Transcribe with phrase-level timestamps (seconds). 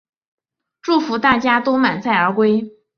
[0.81, 2.71] 祝福大家都满载而归